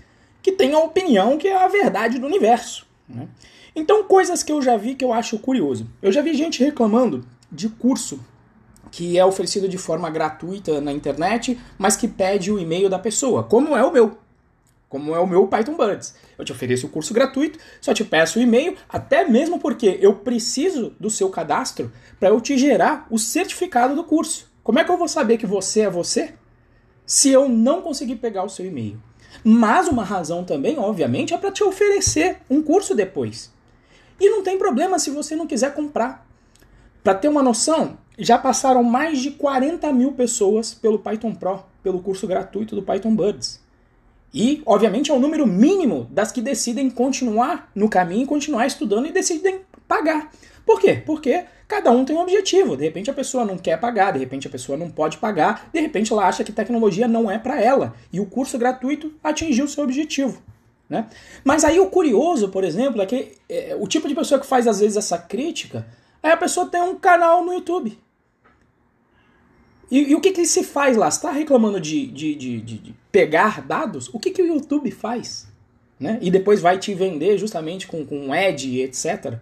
que 0.43 0.53
tem 0.53 0.75
a 0.75 0.79
opinião 0.79 1.39
que 1.39 1.49
é 1.49 1.57
a 1.57 1.69
verdade 1.69 2.19
do 2.19 2.27
universo. 2.27 2.87
Né? 3.09 3.27
Então, 3.75 4.05
coisas 4.05 4.43
que 4.43 4.53
eu 4.53 4.61
já 4.61 4.77
vi 4.77 4.95
que 4.95 5.05
eu 5.05 5.13
acho 5.13 5.39
curioso. 5.39 5.87
Eu 6.03 6.13
já 6.13 6.21
vi 6.21 6.35
gente 6.35 6.63
reclamando 6.63 7.25
de 7.51 7.69
curso 7.69 8.21
que 8.93 9.19
é 9.19 9.25
oferecido 9.25 9.67
de 9.67 9.79
forma 9.79 10.11
gratuita 10.11 10.79
na 10.81 10.93
internet, 10.93 11.59
mas 11.79 11.97
que 11.97 12.07
pede 12.07 12.53
o 12.53 12.59
e-mail 12.59 12.91
da 12.91 12.99
pessoa, 12.99 13.43
como 13.43 13.75
é 13.75 13.83
o 13.83 13.91
meu. 13.91 14.19
Como 14.87 15.17
é 15.17 15.19
o 15.19 15.27
meu 15.27 15.49
Python 15.49 15.75
Buds. 15.75 16.15
Eu 16.37 16.45
te 16.45 16.53
ofereço 16.53 16.87
o 16.87 16.91
curso 16.91 17.15
gratuito, 17.15 17.59
só 17.81 17.95
te 17.95 18.05
peço 18.05 18.39
o 18.39 18.43
e-mail, 18.43 18.77
até 18.87 19.27
mesmo 19.27 19.59
porque 19.59 19.99
eu 20.03 20.17
preciso 20.17 20.95
do 21.01 21.09
seu 21.09 21.31
cadastro 21.31 21.91
para 22.21 22.29
eu 22.29 22.39
te 22.43 22.59
gerar 22.59 23.07
o 23.11 23.19
certificado 23.19 23.97
do 23.97 24.05
curso. 24.05 24.53
Como 24.63 24.79
é 24.79 24.85
que 24.85 24.91
eu 24.91 24.99
vou 24.99 25.09
saber 25.09 25.39
que 25.39 25.47
você 25.47 25.81
é 25.81 25.91
você 25.91 26.35
se 27.07 27.31
eu 27.31 27.49
não 27.49 27.81
conseguir 27.81 28.17
pegar 28.17 28.45
o 28.45 28.51
seu 28.51 28.67
e-mail? 28.67 29.01
Mas 29.43 29.89
uma 29.89 30.05
razão 30.05 30.45
também, 30.45 30.79
obviamente, 30.79 31.33
é 31.33 31.39
para 31.39 31.51
te 31.51 31.65
oferecer 31.65 32.41
um 32.51 32.63
curso 32.63 32.95
depois. 32.95 33.51
E 34.21 34.29
não 34.29 34.43
tem 34.43 34.59
problema 34.59 34.99
se 34.99 35.11
você 35.11 35.35
não 35.35 35.47
quiser 35.47 35.73
comprar. 35.73 36.31
Para 37.03 37.15
ter 37.15 37.29
uma 37.29 37.43
noção, 37.43 37.99
já 38.19 38.39
passaram 38.39 38.83
mais 38.83 39.19
de 39.21 39.33
40 39.33 39.93
mil 39.93 40.13
pessoas 40.13 40.73
pelo 40.73 40.99
Python 40.99 41.35
Pro, 41.35 41.65
pelo 41.83 42.01
curso 42.01 42.27
gratuito 42.27 42.77
do 42.77 42.83
Python 42.83 43.15
Buds. 43.15 43.61
E, 44.33 44.63
obviamente, 44.65 45.11
é 45.11 45.15
o 45.15 45.19
número 45.19 45.47
mínimo 45.47 46.07
das 46.11 46.33
que 46.33 46.41
decidem 46.41 46.89
continuar 46.89 47.71
no 47.75 47.89
caminho, 47.89 48.27
continuar 48.27 48.67
estudando 48.67 49.07
e 49.07 49.13
decidem 49.13 49.61
pagar. 49.87 50.31
Por 50.65 50.81
quê? 50.81 51.03
Porque 51.05 51.45
cada 51.69 51.91
um 51.91 52.05
tem 52.05 52.17
um 52.17 52.21
objetivo. 52.21 52.77
De 52.77 52.85
repente 52.85 53.11
a 53.11 53.15
pessoa 53.15 53.45
não 53.45 53.59
quer 53.59 53.79
pagar, 53.79 54.13
de 54.13 54.19
repente 54.19 54.47
a 54.47 54.51
pessoa 54.51 54.79
não 54.79 54.91
pode 54.91 55.19
pagar, 55.19 55.69
de 55.73 55.81
repente 55.81 56.13
ela 56.13 56.27
acha 56.27 56.45
que 56.45 56.53
tecnologia 56.53 57.09
não 57.09 57.31
é 57.31 57.39
para 57.39 57.61
ela. 57.61 57.95
E 58.13 58.21
o 58.21 58.27
curso 58.27 58.57
gratuito 58.57 59.13
atingiu 59.23 59.67
seu 59.67 59.85
objetivo. 59.85 60.41
Né? 60.89 61.07
Mas 61.43 61.65
aí 61.65 61.81
o 61.81 61.87
curioso, 61.87 62.49
por 62.49 62.65
exemplo, 62.65 63.03
é 63.03 63.07
que 63.07 63.33
é, 63.49 63.77
o 63.79 63.87
tipo 63.87 64.07
de 64.07 64.15
pessoa 64.15 64.39
que 64.39 64.47
faz 64.47 64.69
às 64.69 64.81
vezes 64.81 64.97
essa 64.97 65.19
crítica 65.19 65.87
Aí 66.23 66.31
a 66.31 66.37
pessoa 66.37 66.67
tem 66.67 66.81
um 66.81 66.95
canal 66.95 67.45
no 67.45 67.53
YouTube. 67.53 67.99
E, 69.91 70.11
e 70.11 70.15
o 70.15 70.21
que, 70.21 70.33
que 70.33 70.47
se 70.47 70.63
faz 70.63 70.97
lá? 70.97 71.11
Você 71.11 71.19
está 71.19 71.31
reclamando 71.31 71.81
de, 71.81 72.07
de, 72.07 72.35
de, 72.35 72.61
de, 72.61 72.95
pegar 73.11 73.61
dados? 73.61 74.09
O 74.13 74.19
que, 74.19 74.31
que 74.31 74.41
o 74.41 74.47
YouTube 74.47 74.91
faz? 74.91 75.49
Né? 76.01 76.19
E 76.23 76.31
depois 76.31 76.61
vai 76.61 76.79
te 76.79 76.95
vender 76.95 77.37
justamente 77.37 77.87
com, 77.87 78.07
com 78.07 78.33
ad, 78.33 78.81
etc. 78.81 79.39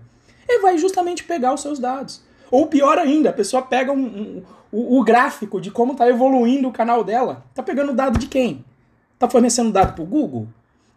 Ele 0.49 0.61
vai 0.61 0.77
justamente 0.77 1.23
pegar 1.23 1.55
os 1.55 1.61
seus 1.61 1.79
dados. 1.79 2.23
Ou 2.51 2.67
pior 2.67 2.99
ainda, 2.99 3.31
a 3.31 3.33
pessoa 3.33 3.63
pega 3.63 3.93
um, 3.93 4.05
um, 4.05 4.43
o, 4.73 4.99
o, 4.99 5.05
gráfico 5.05 5.61
de 5.61 5.71
como 5.71 5.93
está 5.93 6.09
evoluindo 6.09 6.69
o 6.69 6.73
canal 6.73 7.05
dela. 7.05 7.45
Está 7.51 7.63
pegando 7.63 7.93
dado 7.93 8.19
de 8.19 8.27
quem? 8.27 8.65
Está 9.15 9.31
fornecendo 9.31 9.71
dado 9.71 9.95
para 9.95 10.03
o 10.03 10.07
Google? 10.07 10.49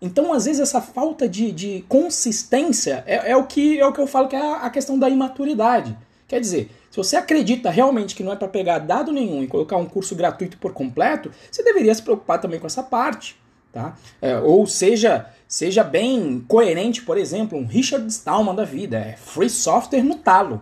Então, 0.03 0.33
às 0.33 0.44
vezes, 0.44 0.59
essa 0.59 0.81
falta 0.81 1.29
de, 1.29 1.50
de 1.50 1.85
consistência 1.88 3.05
é, 3.07 3.31
é, 3.31 3.38
o 3.38 3.45
que, 3.45 3.79
é 3.79 3.88
o 3.88 3.94
que 3.94 4.01
eu 4.01 4.05
falo 4.05 4.27
que 4.27 4.35
é 4.35 4.55
a 4.55 4.69
questão 4.69 5.00
da 5.00 5.07
imaturidade. 5.07 5.97
Quer 6.27 6.41
dizer, 6.41 6.69
se 6.91 6.97
você 6.97 7.15
acredita 7.15 7.69
realmente 7.69 8.13
que 8.13 8.21
não 8.21 8.33
é 8.33 8.35
para 8.35 8.50
pegar 8.50 8.79
dado 8.79 9.13
nenhum 9.13 9.41
e 9.41 9.47
colocar 9.47 9.77
um 9.77 9.85
curso 9.85 10.13
gratuito 10.13 10.57
por 10.57 10.73
completo, 10.73 11.31
você 11.50 11.63
deveria 11.63 11.95
se 11.95 12.01
preocupar 12.01 12.41
também 12.41 12.59
com 12.59 12.67
essa 12.67 12.83
parte. 12.83 13.38
Tá? 13.71 13.95
É, 14.21 14.38
ou 14.39 14.67
seja, 14.67 15.25
seja 15.47 15.85
bem 15.85 16.44
coerente, 16.50 17.01
por 17.01 17.17
exemplo, 17.17 17.57
um 17.57 17.65
Richard 17.65 18.05
Stallman 18.07 18.55
da 18.55 18.65
vida, 18.65 18.98
é 18.98 19.15
free 19.15 19.50
software 19.50 20.03
no 20.03 20.15
talo. 20.15 20.62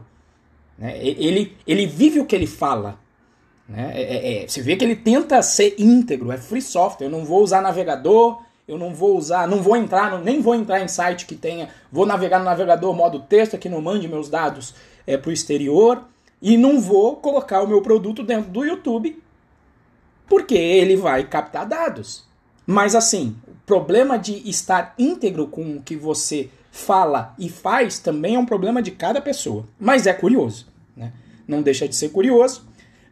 Né? 0.78 1.00
Ele, 1.04 1.58
ele 1.66 1.88
vive 1.88 2.20
o 2.20 2.26
que 2.26 2.36
ele 2.36 2.48
fala. 2.48 3.00
Né? 3.68 3.92
É, 3.96 4.02
é, 4.02 4.44
é, 4.44 4.48
você 4.48 4.62
vê 4.62 4.76
que 4.76 4.86
ele 4.86 4.96
tenta 4.96 5.42
ser 5.42 5.74
íntegro, 5.80 6.32
é 6.32 6.38
free 6.38 6.62
software, 6.62 7.08
eu 7.08 7.12
não 7.12 7.26
vou 7.26 7.42
usar 7.42 7.60
navegador, 7.60 8.40
eu 8.72 8.78
não 8.78 8.94
vou 8.94 9.18
usar, 9.18 9.50
não 9.50 9.62
vou 9.62 9.76
entrar, 9.76 10.18
nem 10.22 10.40
vou 10.40 10.56
entrar 10.56 10.82
em 10.82 10.88
site 10.88 11.26
que 11.26 11.36
tenha, 11.36 11.68
vou 11.92 12.06
navegar 12.06 12.40
no 12.40 12.46
navegador 12.46 12.96
modo 12.96 13.20
texto, 13.20 13.58
que 13.58 13.68
não 13.68 13.82
mande 13.82 14.08
meus 14.08 14.30
dados 14.30 14.74
é, 15.06 15.18
para 15.18 15.30
o 15.30 15.34
exterior, 15.34 16.06
e 16.42 16.56
não 16.56 16.80
vou 16.80 17.18
colocar 17.18 17.62
o 17.62 17.68
meu 17.68 17.82
produto 17.82 18.24
dentro 18.24 18.50
do 18.50 18.64
YouTube, 18.64 19.22
porque 20.26 20.56
ele 20.56 20.96
vai 20.96 21.26
captar 21.26 21.66
dados. 21.66 22.24
Mas 22.66 22.96
assim, 22.96 23.36
o 23.46 23.52
problema 23.66 24.18
de 24.18 24.50
estar 24.50 24.96
íntegro 24.98 25.48
com 25.48 25.76
o 25.76 25.82
que 25.82 25.98
você 25.98 26.50
fala 26.72 27.36
e 27.38 27.50
faz 27.50 28.00
também 28.00 28.36
é 28.36 28.40
um 28.40 28.46
problema 28.46 28.82
de 28.82 28.92
cada 28.92 29.20
pessoa. 29.20 29.66
Mas 29.78 30.08
é 30.08 30.14
curioso, 30.14 30.68
né? 30.96 31.12
Não 31.46 31.62
deixa 31.62 31.90
de 31.90 31.96
ser 31.96 32.10
curioso. 32.10 32.66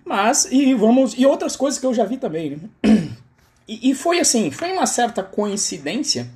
Mas, 0.05 0.47
e 0.49 0.73
vamos. 0.73 1.13
E 1.17 1.25
outras 1.25 1.57
coisas 1.57 1.77
que 1.77 1.85
eu 1.85 1.93
já 1.93 2.05
vi 2.05 2.15
também, 2.15 2.51
né? 2.51 2.98
E, 3.69 3.91
e 3.91 3.93
foi 3.93 4.19
assim, 4.19 4.49
foi 4.49 4.71
uma 4.71 4.87
certa 4.87 5.21
coincidência 5.21 6.27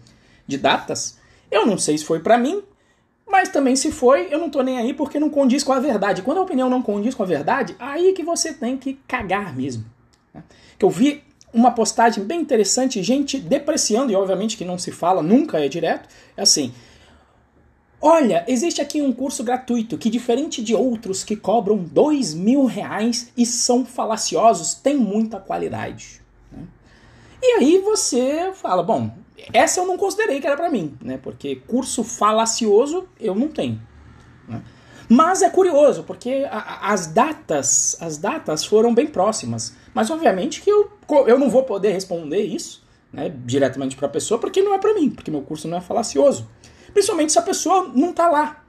de 0.46 0.56
datas. 0.56 1.18
Eu 1.50 1.66
não 1.66 1.80
sei 1.80 1.98
se 1.98 2.06
foi 2.06 2.20
para 2.20 2.38
mim, 2.38 2.62
mas 3.28 3.50
também 3.50 3.76
se 3.76 3.92
foi, 3.92 4.28
eu 4.32 4.38
não 4.38 4.52
tô 4.52 4.62
nem 4.62 4.78
aí 4.78 4.94
porque 4.94 5.20
não 5.20 5.32
condiz 5.32 5.64
com 5.64 5.74
a 5.74 5.80
verdade. 5.80 6.22
Quando 6.22 6.38
a 6.38 6.44
opinião 6.44 6.70
não 6.70 6.84
condiz 6.84 7.16
com 7.16 7.24
a 7.24 7.26
verdade, 7.26 7.76
aí 7.80 8.14
que 8.14 8.22
você 8.22 8.54
tem 8.54 8.78
que 8.78 9.00
cagar 9.08 9.56
mesmo. 9.56 9.84
Né? 10.32 10.44
Que 10.78 10.86
eu 10.86 10.92
vi 10.92 11.24
uma 11.52 11.72
postagem 11.72 12.24
bem 12.24 12.40
interessante, 12.40 13.02
gente 13.02 13.40
depreciando, 13.40 14.12
e 14.12 14.16
obviamente 14.16 14.56
que 14.56 14.64
não 14.64 14.78
se 14.78 14.92
fala, 14.92 15.24
nunca 15.24 15.58
é 15.58 15.68
direto, 15.68 16.08
é 16.38 16.44
assim. 16.44 16.72
Olha, 18.00 18.46
existe 18.48 18.80
aqui 18.80 19.02
um 19.02 19.12
curso 19.12 19.44
gratuito 19.44 19.98
que, 19.98 20.10
diferente 20.10 20.62
de 20.62 20.76
outros 20.76 21.24
que 21.24 21.36
cobram 21.36 21.78
dois 21.78 22.36
mil 22.36 22.66
reais 22.66 23.32
e 23.36 23.44
são 23.44 23.84
falaciosos, 23.84 24.76
tem 24.76 24.96
muita 24.96 25.40
qualidade. 25.40 26.23
E 27.46 27.58
aí 27.58 27.78
você 27.80 28.54
fala, 28.54 28.82
bom, 28.82 29.12
essa 29.52 29.82
eu 29.82 29.86
não 29.86 29.98
considerei 29.98 30.40
que 30.40 30.48
era 30.48 30.56
para 30.56 30.70
mim, 30.70 30.98
né? 31.02 31.20
Porque 31.22 31.58
curso 31.68 32.02
falacioso 32.02 33.06
eu 33.20 33.36
não 33.36 33.50
tenho. 33.50 33.82
Né? 34.48 34.62
Mas 35.10 35.42
é 35.42 35.50
curioso, 35.50 36.04
porque 36.04 36.48
a, 36.50 36.94
as 36.94 37.08
datas, 37.08 37.98
as 38.00 38.18
datas 38.18 38.64
foram 38.64 38.96
bem 38.96 39.08
próximas. 39.08 39.76
Mas 39.94 40.10
obviamente 40.10 40.62
que 40.62 40.72
eu, 40.72 40.90
eu 41.28 41.38
não 41.38 41.50
vou 41.50 41.64
poder 41.64 41.92
responder 41.92 42.42
isso, 42.42 42.82
né, 43.12 43.30
diretamente 43.46 43.98
para 43.98 44.08
a 44.08 44.10
pessoa, 44.10 44.40
porque 44.40 44.62
não 44.62 44.74
é 44.74 44.78
para 44.78 44.94
mim, 44.94 45.10
porque 45.10 45.30
meu 45.30 45.42
curso 45.42 45.68
não 45.68 45.78
é 45.78 45.82
falacioso. 45.82 46.50
Principalmente 46.94 47.34
se 47.34 47.40
a 47.40 47.44
pessoa 47.44 47.92
não 47.94 48.12
está 48.12 48.30
lá. 48.30 48.63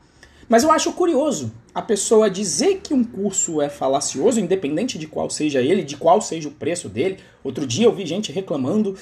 Mas 0.49 0.63
eu 0.63 0.71
acho 0.71 0.93
curioso 0.93 1.53
a 1.75 1.83
pessoa 1.83 2.31
dizer 2.31 2.81
que 2.83 2.95
um 2.95 3.03
curso 3.03 3.61
é 3.61 3.69
falacioso, 3.69 4.39
independente 4.39 4.97
de 4.97 5.07
qual 5.07 5.29
seja 5.29 5.61
ele, 5.61 5.83
de 5.83 5.97
qual 5.97 6.21
seja 6.21 6.49
o 6.49 6.53
preço 6.53 6.89
dele. 6.89 7.19
Outro 7.43 7.67
dia 7.67 7.87
eu 7.87 7.93
vi 7.93 8.07
gente 8.07 8.31
reclamando, 8.31 8.97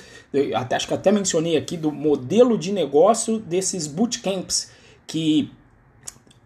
até 0.55 0.77
acho 0.77 0.89
que 0.89 0.95
até 0.95 1.13
mencionei 1.13 1.57
aqui, 1.57 1.77
do 1.77 1.93
modelo 1.93 2.57
de 2.57 2.73
negócio 2.73 3.39
desses 3.39 3.87
bootcamps, 3.87 4.71
que 5.07 5.51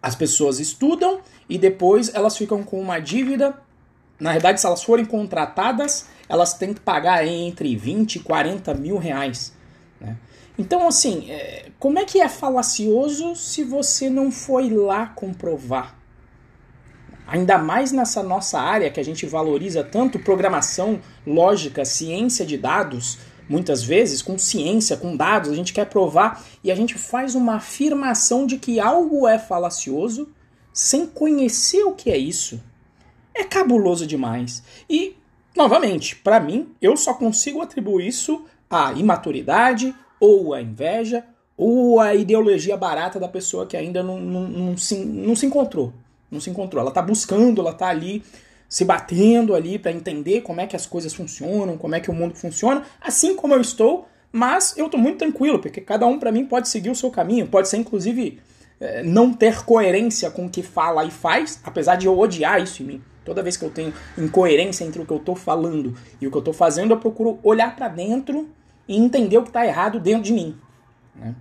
as 0.01 0.15
pessoas 0.15 0.59
estudam 0.59 1.21
e 1.49 1.57
depois 1.57 2.13
elas 2.13 2.37
ficam 2.37 2.61
com 2.63 2.79
uma 2.79 2.99
dívida. 2.99 3.57
Na 4.19 4.33
verdade, 4.33 4.59
se 4.59 4.65
elas 4.65 4.83
forem 4.83 5.05
contratadas, 5.05 6.07
elas 6.27 6.53
têm 6.55 6.73
que 6.73 6.81
pagar 6.81 7.25
entre 7.25 7.75
20 7.75 8.15
e 8.15 8.19
40 8.19 8.73
mil 8.73 8.97
reais. 8.97 9.53
Né? 9.99 10.17
Então, 10.57 10.87
assim, 10.87 11.29
é, 11.29 11.69
como 11.79 11.99
é 11.99 12.05
que 12.05 12.19
é 12.19 12.27
falacioso 12.27 13.35
se 13.35 13.63
você 13.63 14.09
não 14.09 14.31
foi 14.31 14.69
lá 14.69 15.07
comprovar? 15.07 15.95
Ainda 17.27 17.57
mais 17.57 17.91
nessa 17.91 18.23
nossa 18.23 18.59
área 18.59 18.89
que 18.89 18.99
a 18.99 19.03
gente 19.03 19.25
valoriza 19.25 19.83
tanto 19.83 20.17
programação, 20.17 21.01
lógica, 21.25 21.83
ciência 21.83 22.45
de 22.45 22.57
dados, 22.57 23.17
muitas 23.49 23.83
vezes 23.83 24.21
com 24.21 24.37
ciência, 24.37 24.97
com 24.97 25.15
dados, 25.15 25.51
a 25.51 25.55
gente 25.55 25.73
quer 25.73 25.85
provar 25.85 26.43
e 26.63 26.71
a 26.71 26.75
gente 26.75 26.95
faz 26.95 27.35
uma 27.35 27.55
afirmação 27.55 28.45
de 28.45 28.57
que 28.57 28.79
algo 28.79 29.27
é 29.27 29.37
falacioso 29.37 30.29
sem 30.73 31.05
conhecer 31.05 31.83
o 31.83 31.93
que 31.93 32.09
é 32.09 32.17
isso. 32.17 32.61
É 33.33 33.43
cabuloso 33.43 34.07
demais. 34.07 34.63
E, 34.89 35.15
novamente, 35.55 36.15
para 36.15 36.39
mim, 36.39 36.69
eu 36.81 36.95
só 36.95 37.13
consigo 37.13 37.61
atribuir 37.61 38.07
isso 38.07 38.45
à 38.69 38.93
imaturidade, 38.93 39.93
ou 40.19 40.53
à 40.53 40.61
inveja, 40.61 41.23
ou 41.55 41.99
à 41.99 42.13
ideologia 42.13 42.77
barata 42.77 43.19
da 43.19 43.27
pessoa 43.27 43.65
que 43.65 43.75
ainda 43.75 44.03
não, 44.03 44.19
não, 44.19 44.47
não, 44.47 44.77
se, 44.77 44.95
não 45.03 45.35
se 45.35 45.45
encontrou 45.45 45.93
não 46.29 46.39
se 46.39 46.49
encontrou. 46.49 46.81
Ela 46.81 46.89
está 46.89 47.01
buscando, 47.01 47.61
ela 47.61 47.71
está 47.71 47.87
ali 47.87 48.23
se 48.69 48.83
batendo 48.83 49.55
ali 49.55 49.79
para 49.79 49.91
entender 49.91 50.41
como 50.41 50.59
é 50.59 50.67
que 50.67 50.75
as 50.75 50.85
coisas 50.85 51.13
funcionam, 51.13 51.77
como 51.77 51.95
é 51.95 51.99
que 51.99 52.11
o 52.11 52.13
mundo 52.13 52.35
funciona, 52.35 52.83
assim 52.99 53.33
como 53.33 53.53
eu 53.53 53.61
estou, 53.61 54.07
mas 54.29 54.77
eu 54.77 54.87
estou 54.87 54.99
muito 54.99 55.19
tranquilo, 55.19 55.59
porque 55.59 55.79
cada 55.79 56.05
um 56.05 56.19
para 56.19 56.33
mim 56.33 56.45
pode 56.45 56.67
seguir 56.67 56.89
o 56.89 56.95
seu 56.95 57.09
caminho, 57.09 57.47
pode 57.47 57.69
ser 57.69 57.77
inclusive 57.77 58.41
eh, 58.81 59.03
não 59.03 59.31
ter 59.31 59.63
coerência 59.63 60.29
com 60.29 60.47
o 60.47 60.49
que 60.49 60.61
fala 60.61 61.05
e 61.05 61.11
faz, 61.11 61.61
apesar 61.63 61.95
de 61.95 62.07
eu 62.07 62.19
odiar 62.19 62.61
isso 62.61 62.83
em 62.83 62.85
mim. 62.85 63.01
Toda 63.23 63.41
vez 63.41 63.55
que 63.55 63.63
eu 63.63 63.69
tenho 63.69 63.93
incoerência 64.17 64.83
entre 64.83 65.01
o 65.01 65.05
que 65.05 65.11
eu 65.11 65.17
estou 65.17 65.35
falando 65.35 65.95
e 66.19 66.27
o 66.27 66.31
que 66.31 66.35
eu 66.35 66.39
estou 66.39 66.53
fazendo, 66.53 66.91
eu 66.91 66.97
procuro 66.97 67.39
olhar 67.43 67.73
para 67.73 67.87
dentro 67.87 68.49
e 68.87 68.97
entender 68.97 69.37
o 69.37 69.43
que 69.43 69.49
está 69.49 69.65
errado 69.65 69.99
dentro 69.99 70.23
de 70.23 70.33
mim. 70.33 70.55
Né? 71.15 71.35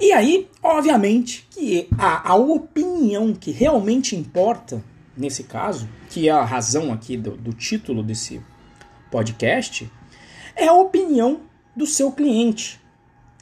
E 0.00 0.12
aí, 0.12 0.48
obviamente, 0.62 1.46
que 1.50 1.88
a, 1.98 2.30
a 2.30 2.34
opinião 2.34 3.34
que 3.34 3.50
realmente 3.50 4.16
importa, 4.16 4.82
nesse 5.16 5.44
caso, 5.44 5.88
que 6.08 6.28
é 6.28 6.32
a 6.32 6.44
razão 6.44 6.92
aqui 6.92 7.16
do, 7.16 7.36
do 7.36 7.52
título 7.52 8.02
desse 8.02 8.40
podcast, 9.10 9.90
é 10.56 10.68
a 10.68 10.72
opinião 10.72 11.40
do 11.76 11.86
seu 11.86 12.12
cliente. 12.12 12.80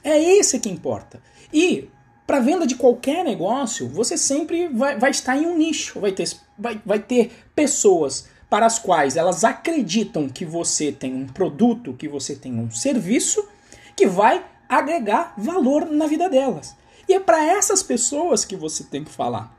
É 0.02 0.20
esse 0.20 0.58
que 0.58 0.68
importa. 0.68 1.22
E 1.52 1.88
para 2.26 2.40
venda 2.40 2.66
de 2.66 2.74
qualquer 2.74 3.24
negócio, 3.24 3.88
você 3.88 4.18
sempre 4.18 4.68
vai, 4.68 4.98
vai 4.98 5.10
estar 5.10 5.36
em 5.36 5.46
um 5.46 5.56
nicho, 5.56 6.00
vai 6.00 6.12
ter, 6.12 6.28
vai, 6.58 6.80
vai 6.84 6.98
ter 6.98 7.32
pessoas 7.54 8.28
para 8.48 8.66
as 8.66 8.78
quais 8.78 9.16
elas 9.16 9.44
acreditam 9.44 10.28
que 10.28 10.44
você 10.44 10.90
tem 10.90 11.14
um 11.14 11.26
produto, 11.26 11.94
que 11.94 12.08
você 12.08 12.34
tem 12.34 12.58
um 12.58 12.70
serviço 12.70 13.46
que 13.94 14.06
vai 14.06 14.44
agregar 14.68 15.34
valor 15.36 15.86
na 15.90 16.06
vida 16.06 16.28
delas. 16.28 16.76
E 17.08 17.14
é 17.14 17.20
para 17.20 17.44
essas 17.44 17.82
pessoas 17.82 18.44
que 18.44 18.56
você 18.56 18.84
tem 18.84 19.02
que 19.02 19.10
falar. 19.10 19.56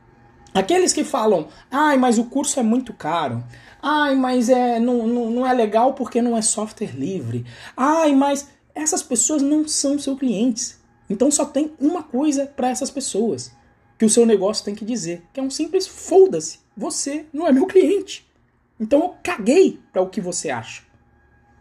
Aqueles 0.53 0.93
que 0.93 1.03
falam, 1.03 1.48
ai, 1.69 1.98
mas 1.98 2.17
o 2.17 2.25
curso 2.25 2.60
é 2.60 2.63
muito 2.63 2.93
caro. 2.93 3.43
Ai, 3.81 4.15
mas 4.15 4.50
é, 4.50 4.79
não, 4.79 5.08
não, 5.08 5.29
não 5.29 5.48
é 5.48 5.53
legal 5.53 5.93
porque 5.93 6.22
não 6.22 6.36
é 6.36 6.41
software 6.41 6.96
livre. 6.96 7.46
Ai, 7.77 8.13
mas 8.13 8.50
essas 8.74 9.03
pessoas 9.03 9.41
não 9.41 9.67
são 9.67 9.98
seus 10.00 10.17
clientes. 10.17 10.79
Então 11.10 11.31
só 11.31 11.46
tem 11.46 11.72
uma 11.79 12.03
coisa 12.03 12.46
para 12.46 12.69
essas 12.69 12.91
pessoas 12.91 13.51
que 13.98 14.05
o 14.05 14.10
seu 14.10 14.25
negócio 14.25 14.63
tem 14.63 14.74
que 14.74 14.86
dizer, 14.86 15.24
que 15.34 15.39
é 15.39 15.43
um 15.43 15.50
simples 15.50 15.86
foda-se. 15.86 16.60
Você 16.77 17.25
não 17.34 17.46
é 17.46 17.51
meu 17.51 17.65
cliente. 17.65 18.28
Então 18.79 19.01
eu 19.01 19.15
caguei 19.21 19.79
para 19.91 20.01
o 20.01 20.09
que 20.09 20.21
você 20.21 20.50
acha. 20.50 20.83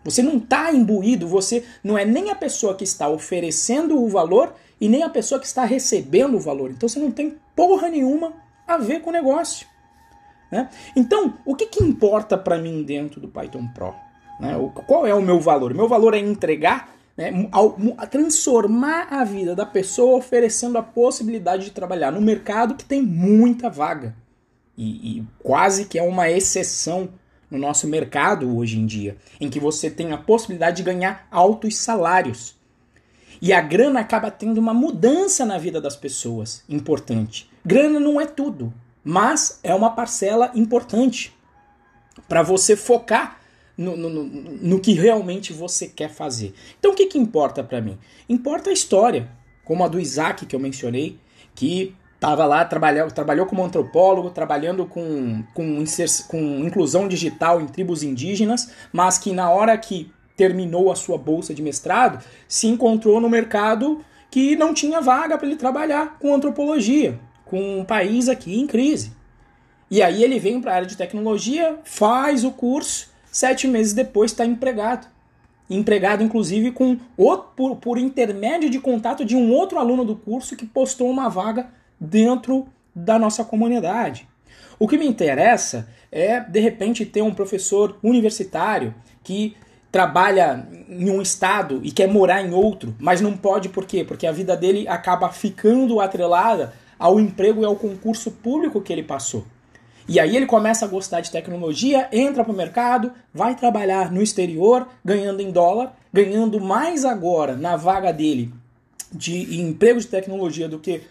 Você 0.05 0.23
não 0.23 0.39
está 0.39 0.73
imbuído, 0.73 1.27
você 1.27 1.65
não 1.83 1.99
é 1.99 2.05
nem 2.05 2.31
a 2.31 2.35
pessoa 2.35 2.75
que 2.75 2.85
está 2.85 3.09
oferecendo 3.09 4.01
o 4.01 4.09
valor 4.09 4.55
e 4.81 4.89
nem 4.89 5.03
a 5.03 5.11
pessoa 5.11 5.41
que 5.41 5.47
está 5.47 5.65
recebendo 5.65 6.37
o 6.37 6.41
valor. 6.41 6.71
Então 6.71 6.89
você 6.89 6.99
não 6.99 7.11
tem 7.11 7.37
porra 7.55 7.89
nenhuma 7.89 8.33
a 8.67 8.79
ver 8.79 9.01
com 9.01 9.11
o 9.11 9.13
negócio. 9.13 9.67
Né? 10.51 10.69
Então, 10.97 11.35
o 11.45 11.55
que, 11.55 11.67
que 11.67 11.83
importa 11.83 12.39
para 12.39 12.59
mim 12.59 12.83
dentro 12.83 13.21
do 13.21 13.29
Python 13.29 13.67
Pro? 13.75 13.95
Né? 14.41 14.57
O, 14.57 14.71
qual 14.71 15.07
é 15.07 15.15
o 15.15 15.21
meu 15.21 15.41
valor? 15.41 15.73
O 15.73 15.77
meu 15.77 15.89
valor 15.89 16.15
é 16.15 16.19
entregar, 16.19 16.95
né, 17.17 17.33
transformar 18.11 19.09
a 19.11 19.25
vida 19.25 19.55
da 19.55 19.67
pessoa 19.67 20.17
oferecendo 20.17 20.79
a 20.79 20.83
possibilidade 20.83 21.65
de 21.65 21.71
trabalhar 21.73 22.13
no 22.13 22.21
mercado 22.21 22.77
que 22.77 22.85
tem 22.85 23.03
muita 23.03 23.69
vaga. 23.69 24.15
E, 24.79 25.19
e 25.19 25.27
quase 25.41 25.87
que 25.87 25.99
é 25.99 26.03
uma 26.03 26.31
exceção 26.31 27.09
no 27.51 27.59
nosso 27.59 27.89
mercado 27.89 28.57
hoje 28.57 28.79
em 28.79 28.87
dia, 28.87 29.17
em 29.41 29.51
que 29.51 29.59
você 29.59 29.91
tem 29.91 30.13
a 30.13 30.17
possibilidade 30.17 30.77
de 30.77 30.83
ganhar 30.85 31.27
altos 31.33 31.77
salários. 31.77 32.57
E 33.43 33.53
a 33.53 33.61
grana 33.61 34.01
acaba 34.01 34.31
tendo 34.31 34.59
uma 34.59 34.73
mudança 34.73 35.45
na 35.45 35.59
vida 35.59 35.81
das 35.81 35.97
pessoas 35.97 36.63
importante. 36.69 37.51
Grana 37.65 37.99
não 37.99 38.21
é 38.21 38.27
tudo, 38.27 38.73
mas 39.03 39.59
é 39.65 39.75
uma 39.75 39.91
parcela 39.91 40.53
importante 40.55 41.37
para 42.29 42.43
você 42.43 42.77
focar 42.77 43.41
no, 43.77 43.97
no, 43.97 44.09
no, 44.09 44.25
no, 44.25 44.81
que 44.81 44.93
realmente 44.93 45.53
você 45.53 45.87
quer 45.89 46.11
fazer. 46.11 46.55
Então 46.79 46.93
o 46.93 46.95
que, 46.95 47.07
que 47.07 47.19
importa 47.19 47.63
para 47.63 47.81
mim? 47.81 47.99
Importa 48.29 48.71
a 48.71 48.73
história, 48.73 49.29
como 49.65 49.85
a 49.85 49.89
do 49.89 50.01
Isaac 50.01 50.47
que 50.47 50.55
eu 50.55 50.61
mencionei, 50.61 51.19
que 51.55 51.95
Tava 52.21 52.45
lá, 52.47 52.65
trabalhou, 52.65 53.09
trabalhou 53.11 53.47
como 53.47 53.65
antropólogo, 53.65 54.31
trabalhando 54.31 54.85
com, 54.85 55.45
com, 55.55 55.85
com 56.27 56.39
inclusão 56.65 57.07
digital 57.07 57.61
em 57.61 57.67
tribos 57.67 58.03
indígenas, 58.03 58.73
mas 58.93 59.19
que 59.19 59.33
na 59.33 59.51
hora 59.51 59.79
que 59.79 60.11
terminou 60.37 60.91
a 60.91 60.97
sua 60.97 61.17
bolsa 61.17 61.55
de 61.55 61.63
mestrado, 61.63 62.23
se 62.47 62.67
encontrou 62.67 63.21
no 63.21 63.29
mercado 63.29 64.05
que 64.31 64.57
não 64.57 64.75
tinha 64.75 65.01
vaga 65.01 65.39
para 65.39 65.47
ele 65.47 65.57
trabalhar 65.57 66.19
com 66.19 66.35
antropologia, 66.35 67.19
com 67.45 67.81
um 67.81 67.85
país 67.85 68.29
aqui 68.29 68.59
em 68.59 68.67
crise. 68.67 69.13
E 69.91 70.03
aí 70.03 70.23
ele 70.23 70.39
vem 70.39 70.61
para 70.61 70.73
a 70.73 70.75
área 70.77 70.89
de 70.89 70.97
tecnologia, 70.97 71.79
faz 71.85 72.45
o 72.45 72.51
curso, 72.51 73.11
sete 73.31 73.67
meses 73.67 73.93
depois 73.93 74.33
está 74.33 74.45
empregado. 74.45 75.07
Empregado, 75.71 76.23
inclusive, 76.23 76.73
com 76.73 76.99
outro, 77.17 77.51
por, 77.55 77.77
por 77.77 77.99
intermédio 77.99 78.71
de 78.71 78.81
contato 78.81 79.25
de 79.25 79.37
um 79.37 79.53
outro 79.53 79.79
aluno 79.79 80.05
do 80.05 80.17
curso 80.17 80.57
que 80.57 80.67
postou 80.67 81.11
uma 81.11 81.29
vaga 81.29 81.69
dentro 82.01 82.69
da 82.95 83.19
nossa 83.19 83.45
comunidade. 83.45 84.29
O 84.79 84.87
que 84.87 84.99
me 84.99 85.07
interessa 85.07 85.89
é, 86.11 86.41
de 86.41 86.61
repente, 86.61 87.05
ter 87.05 87.23
um 87.23 87.35
professor 87.35 87.99
universitário 88.03 88.95
que 89.23 89.57
trabalha 89.91 90.67
em 90.89 91.11
um 91.11 91.21
estado 91.21 91.81
e 91.83 91.91
quer 91.91 92.09
morar 92.09 92.43
em 92.43 92.53
outro, 92.53 92.95
mas 92.99 93.21
não 93.21 93.37
pode 93.37 93.69
por 93.69 93.87
quê? 93.87 94.05
Porque 94.05 94.27
a 94.27 94.33
vida 94.33 94.57
dele 94.57 94.87
acaba 94.87 95.31
ficando 95.31 96.01
atrelada 96.01 96.73
ao 96.99 97.19
emprego 97.19 97.63
e 97.63 97.65
ao 97.65 97.77
concurso 97.77 98.31
público 98.31 98.81
que 98.81 98.93
ele 98.93 99.03
passou. 99.03 99.45
E 100.07 100.19
aí 100.19 100.37
ele 100.37 100.47
começa 100.47 100.87
a 100.87 100.89
gostar 100.89 101.21
de 101.21 101.31
tecnologia, 101.31 102.09
entra 102.11 102.43
para 102.43 102.53
o 102.53 102.57
mercado, 102.57 103.13
vai 103.33 103.55
trabalhar 103.55 104.11
no 104.11 104.23
exterior, 104.23 104.89
ganhando 105.05 105.41
em 105.41 105.51
dólar, 105.51 105.95
ganhando 106.13 106.59
mais 106.59 107.05
agora 107.05 107.55
na 107.55 107.77
vaga 107.77 108.11
dele 108.11 108.53
de 109.13 109.61
emprego 109.61 110.01
de 110.01 110.07
tecnologia 110.07 110.69
do 110.69 110.79
que 110.79 111.03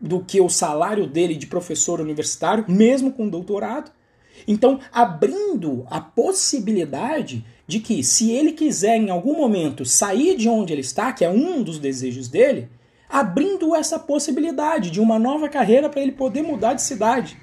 do 0.00 0.20
que 0.20 0.40
o 0.40 0.48
salário 0.48 1.06
dele 1.06 1.34
de 1.34 1.46
professor 1.46 2.00
universitário, 2.00 2.64
mesmo 2.68 3.12
com 3.12 3.28
doutorado. 3.28 3.90
Então, 4.46 4.78
abrindo 4.92 5.86
a 5.90 6.00
possibilidade 6.00 7.44
de 7.66 7.80
que, 7.80 8.02
se 8.02 8.30
ele 8.30 8.52
quiser 8.52 8.96
em 8.96 9.10
algum 9.10 9.36
momento 9.36 9.84
sair 9.84 10.36
de 10.36 10.48
onde 10.48 10.72
ele 10.72 10.80
está, 10.80 11.12
que 11.12 11.24
é 11.24 11.28
um 11.28 11.62
dos 11.62 11.78
desejos 11.78 12.28
dele, 12.28 12.68
abrindo 13.08 13.74
essa 13.74 13.98
possibilidade 13.98 14.90
de 14.90 15.00
uma 15.00 15.18
nova 15.18 15.48
carreira 15.48 15.88
para 15.88 16.00
ele 16.00 16.12
poder 16.12 16.42
mudar 16.42 16.74
de 16.74 16.82
cidade. 16.82 17.36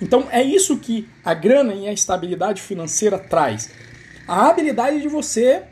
Então, 0.00 0.26
é 0.30 0.42
isso 0.42 0.78
que 0.78 1.08
a 1.24 1.34
grana 1.34 1.74
e 1.74 1.86
a 1.86 1.92
estabilidade 1.92 2.62
financeira 2.62 3.18
traz. 3.18 3.70
A 4.26 4.48
habilidade 4.48 5.00
de 5.00 5.08
você 5.08 5.64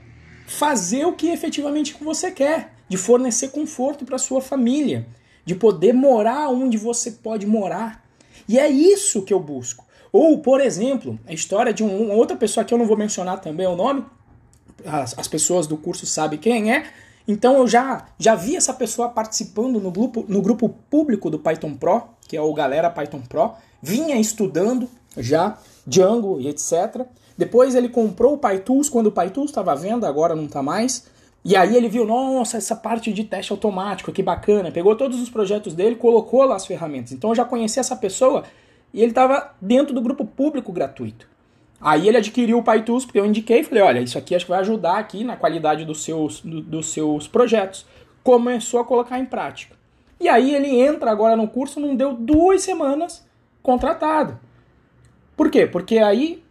fazer 0.47 1.05
o 1.05 1.12
que 1.12 1.29
efetivamente 1.29 1.97
você 2.00 2.31
quer, 2.31 2.73
de 2.88 2.97
fornecer 2.97 3.49
conforto 3.49 4.05
para 4.05 4.19
sua 4.19 4.40
família, 4.40 5.07
de 5.50 5.57
poder 5.57 5.92
morar 5.92 6.49
onde 6.49 6.76
você 6.76 7.11
pode 7.11 7.45
morar. 7.45 8.04
E 8.49 8.57
é 8.57 8.69
isso 8.69 9.23
que 9.23 9.35
eu 9.35 9.40
busco. 9.40 9.85
Ou, 10.12 10.38
por 10.38 10.61
exemplo, 10.61 11.19
a 11.26 11.33
história 11.33 11.75
de 11.75 11.83
uma 11.83 12.14
outra 12.14 12.37
pessoa 12.37 12.64
que 12.64 12.73
eu 12.73 12.78
não 12.78 12.87
vou 12.87 12.97
mencionar 12.97 13.40
também 13.40 13.66
o 13.66 13.75
nome, 13.75 14.04
as, 14.87 15.19
as 15.19 15.26
pessoas 15.26 15.66
do 15.66 15.76
curso 15.76 16.07
sabem 16.07 16.38
quem 16.38 16.73
é, 16.73 16.85
Então 17.26 17.57
eu 17.57 17.66
já, 17.66 18.07
já 18.16 18.37
vi 18.37 18.54
essa 18.54 18.73
pessoa 18.73 19.09
participando 19.09 19.80
no 19.80 19.90
grupo, 19.90 20.25
no 20.28 20.40
grupo 20.40 20.69
público 20.88 21.28
do 21.28 21.40
Python 21.40 21.75
Pro, 21.75 22.04
que 22.28 22.37
é 22.37 22.40
o 22.40 22.54
Galera 22.54 22.88
Python 22.88 23.23
Pro, 23.28 23.50
vinha 23.83 24.21
estudando 24.21 24.88
já 25.16 25.59
Django 25.85 26.40
e 26.40 26.47
etc. 26.47 27.09
Depois 27.37 27.75
ele 27.75 27.88
comprou 27.88 28.35
o 28.35 28.38
PyTools 28.38 28.88
quando 28.88 29.09
o 29.09 29.12
PyTools 29.12 29.50
estava 29.50 29.73
à 29.73 29.75
venda, 29.75 30.09
agora 30.09 30.37
não 30.37 30.45
está 30.45 30.62
mais. 30.62 31.07
E 31.44 31.56
aí 31.56 31.75
ele 31.75 31.88
viu, 31.88 32.04
nossa, 32.04 32.59
essa 32.59 32.76
parte 32.76 33.12
de 33.12 33.25
teste 33.25 33.50
automático, 33.50 34.12
que 34.12 34.23
bacana. 34.23 34.70
Pegou 34.70 34.94
todos 34.94 35.20
os 35.20 35.30
projetos 35.30 35.75
dele, 35.75 35.97
colocou 35.97 36.44
lá 36.44 36.56
as 36.56 36.66
ferramentas. 36.66 37.12
Então 37.12 37.30
eu 37.30 37.35
já 37.35 37.44
conheci 37.44 37.80
essa 37.80 37.97
pessoa 37.97 38.44
e 38.92 39.00
ele 39.00 39.12
estava 39.12 39.54
dentro 39.61 39.94
do 39.94 40.02
grupo 40.02 40.25
público 40.25 40.70
gratuito. 40.73 41.28
Aí 41.80 42.06
ele 42.06 42.18
adquiriu 42.18 42.59
o 42.59 42.62
PyTools 42.62 43.06
porque 43.06 43.18
eu 43.18 43.25
indiquei 43.25 43.62
falei, 43.64 43.82
olha, 43.82 44.00
isso 44.00 44.18
aqui 44.18 44.35
acho 44.35 44.44
que 44.44 44.50
vai 44.50 44.61
ajudar 44.61 44.99
aqui 44.99 45.25
na 45.25 45.35
qualidade 45.35 45.85
dos 45.87 46.04
seus, 46.04 46.40
do, 46.42 46.61
dos 46.61 46.92
seus 46.92 47.26
projetos. 47.26 47.87
Começou 48.23 48.80
a 48.80 48.85
colocar 48.85 49.18
em 49.18 49.25
prática. 49.25 49.75
E 50.20 50.28
aí 50.28 50.54
ele 50.54 50.78
entra 50.78 51.11
agora 51.11 51.35
no 51.35 51.49
curso, 51.49 51.80
não 51.80 51.97
deu 51.97 52.12
duas 52.12 52.62
semanas 52.62 53.26
contratado. 53.62 54.38
Por 55.35 55.50
quê? 55.50 55.66
Porque 55.66 55.97
aí 55.97 56.42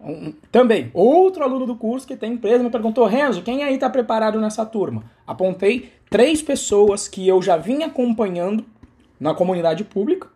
um, 0.00 0.32
também, 0.52 0.90
outro 0.92 1.42
aluno 1.42 1.66
do 1.66 1.74
curso 1.74 2.06
que 2.06 2.16
tem 2.16 2.34
empresa 2.34 2.62
me 2.62 2.70
perguntou: 2.70 3.06
Renzo, 3.06 3.42
quem 3.42 3.64
aí 3.64 3.74
está 3.74 3.88
preparado 3.88 4.40
nessa 4.40 4.64
turma? 4.64 5.04
Apontei 5.26 5.90
três 6.10 6.42
pessoas 6.42 7.08
que 7.08 7.26
eu 7.26 7.40
já 7.40 7.56
vim 7.56 7.82
acompanhando 7.82 8.64
na 9.18 9.34
comunidade 9.34 9.84
pública, 9.84 10.28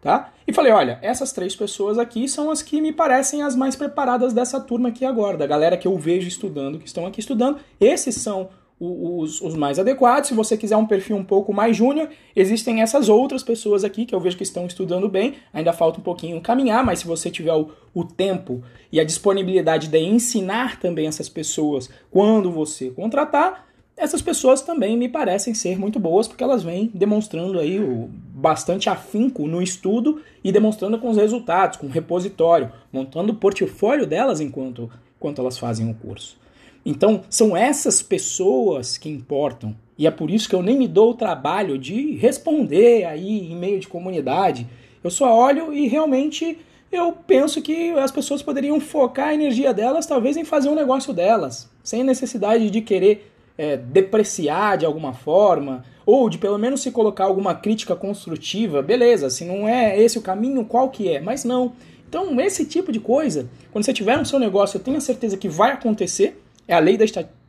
tá? 0.00 0.32
E 0.46 0.52
falei: 0.52 0.72
olha, 0.72 0.98
essas 1.02 1.32
três 1.32 1.56
pessoas 1.56 1.98
aqui 1.98 2.28
são 2.28 2.50
as 2.50 2.62
que 2.62 2.80
me 2.80 2.92
parecem 2.92 3.42
as 3.42 3.56
mais 3.56 3.74
preparadas 3.74 4.32
dessa 4.32 4.60
turma 4.60 4.90
aqui 4.90 5.04
agora, 5.04 5.38
da 5.38 5.46
galera 5.46 5.76
que 5.76 5.88
eu 5.88 5.96
vejo 5.96 6.28
estudando, 6.28 6.78
que 6.78 6.86
estão 6.86 7.06
aqui 7.06 7.20
estudando. 7.20 7.58
Esses 7.80 8.16
são 8.16 8.50
os, 8.84 9.40
os, 9.40 9.54
mais 9.54 9.78
adequados. 9.78 10.28
Se 10.28 10.34
você 10.34 10.56
quiser 10.56 10.76
um 10.76 10.86
perfil 10.86 11.16
um 11.16 11.24
pouco 11.24 11.52
mais 11.52 11.76
júnior, 11.76 12.08
existem 12.34 12.82
essas 12.82 13.08
outras 13.08 13.42
pessoas 13.42 13.84
aqui 13.84 14.04
que 14.04 14.14
eu 14.14 14.20
vejo 14.20 14.36
que 14.36 14.42
estão 14.42 14.66
estudando 14.66 15.08
bem. 15.08 15.34
Ainda 15.52 15.72
falta 15.72 16.00
um 16.00 16.02
pouquinho 16.02 16.40
caminhar, 16.40 16.84
mas 16.84 17.00
se 17.00 17.06
você 17.06 17.30
tiver 17.30 17.54
o, 17.54 17.70
o 17.94 18.04
tempo 18.04 18.62
e 18.92 19.00
a 19.00 19.04
disponibilidade 19.04 19.88
de 19.88 19.98
ensinar 19.98 20.78
também 20.78 21.06
essas 21.06 21.28
pessoas 21.28 21.88
quando 22.10 22.50
você 22.50 22.90
contratar, 22.90 23.66
essas 23.96 24.20
pessoas 24.20 24.60
também 24.60 24.96
me 24.96 25.08
parecem 25.08 25.54
ser 25.54 25.78
muito 25.78 26.00
boas, 26.00 26.26
porque 26.26 26.42
elas 26.42 26.64
vêm 26.64 26.90
demonstrando 26.92 27.60
aí 27.60 27.78
o 27.78 28.10
bastante 28.10 28.90
afinco 28.90 29.46
no 29.46 29.62
estudo 29.62 30.20
e 30.42 30.50
demonstrando 30.50 30.98
com 30.98 31.10
os 31.10 31.16
resultados, 31.16 31.78
com 31.78 31.86
o 31.86 31.90
repositório, 31.90 32.72
montando 32.92 33.32
o 33.32 33.36
portfólio 33.36 34.06
delas 34.06 34.40
enquanto, 34.40 34.90
enquanto 35.16 35.40
elas 35.40 35.58
fazem 35.58 35.88
o 35.88 35.94
curso. 35.94 36.43
Então, 36.84 37.22
são 37.30 37.56
essas 37.56 38.02
pessoas 38.02 38.98
que 38.98 39.08
importam. 39.08 39.74
E 39.96 40.06
é 40.06 40.10
por 40.10 40.30
isso 40.30 40.48
que 40.48 40.54
eu 40.54 40.62
nem 40.62 40.76
me 40.76 40.88
dou 40.88 41.10
o 41.10 41.14
trabalho 41.14 41.78
de 41.78 42.16
responder 42.16 43.04
aí 43.04 43.52
em 43.52 43.56
meio 43.56 43.80
de 43.80 43.88
comunidade. 43.88 44.66
Eu 45.02 45.10
só 45.10 45.34
olho 45.34 45.72
e 45.72 45.86
realmente 45.86 46.58
eu 46.90 47.12
penso 47.12 47.62
que 47.62 47.90
as 47.92 48.10
pessoas 48.10 48.42
poderiam 48.42 48.78
focar 48.80 49.28
a 49.28 49.34
energia 49.34 49.72
delas 49.72 50.06
talvez 50.06 50.36
em 50.36 50.44
fazer 50.44 50.68
um 50.68 50.74
negócio 50.74 51.12
delas, 51.12 51.70
sem 51.82 52.04
necessidade 52.04 52.70
de 52.70 52.80
querer 52.80 53.30
é, 53.56 53.76
depreciar 53.76 54.78
de 54.78 54.84
alguma 54.84 55.12
forma, 55.12 55.84
ou 56.04 56.28
de 56.28 56.38
pelo 56.38 56.58
menos 56.58 56.82
se 56.82 56.90
colocar 56.90 57.24
alguma 57.24 57.54
crítica 57.54 57.96
construtiva. 57.96 58.82
Beleza, 58.82 59.30
se 59.30 59.44
não 59.44 59.68
é 59.68 59.98
esse 59.98 60.18
o 60.18 60.22
caminho, 60.22 60.64
qual 60.64 60.90
que 60.90 61.08
é? 61.08 61.20
Mas 61.20 61.44
não. 61.44 61.72
Então, 62.08 62.40
esse 62.40 62.64
tipo 62.64 62.92
de 62.92 63.00
coisa, 63.00 63.48
quando 63.72 63.84
você 63.84 63.92
tiver 63.92 64.16
no 64.16 64.26
seu 64.26 64.38
negócio, 64.38 64.76
eu 64.76 64.82
tenho 64.82 64.96
a 64.96 65.00
certeza 65.00 65.36
que 65.36 65.48
vai 65.48 65.72
acontecer 65.72 66.43
é 66.66 66.74
a 66.74 66.78
lei 66.78 66.96
da 66.96 67.04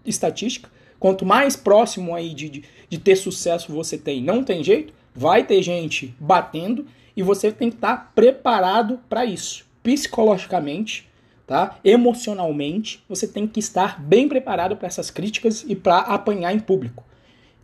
estatística. 0.06 0.70
Quanto 1.00 1.26
mais 1.26 1.56
próximo 1.56 2.16
aí 2.16 2.34
de, 2.34 2.50
de, 2.50 2.64
de 2.90 2.98
ter 2.98 3.16
sucesso 3.16 3.72
você 3.72 3.98
tem, 3.98 4.22
não 4.24 4.44
tem 4.44 4.64
jeito, 4.64 4.94
vai 5.14 5.44
ter 5.44 5.62
gente 5.62 6.16
batendo 6.20 6.86
e 7.16 7.24
você 7.24 7.52
tem 7.52 7.70
que 7.70 7.76
estar 7.76 8.12
preparado 8.14 9.00
para 9.10 9.26
isso. 9.26 9.66
Psicologicamente, 9.82 11.08
tá? 11.46 11.80
Emocionalmente, 11.84 13.04
você 13.08 13.28
tem 13.28 13.48
que 13.48 13.60
estar 13.60 14.02
bem 14.02 14.28
preparado 14.28 14.76
para 14.76 14.88
essas 14.88 15.10
críticas 15.10 15.64
e 15.68 15.76
para 15.76 16.00
apanhar 16.00 16.54
em 16.54 16.60
público, 16.60 17.04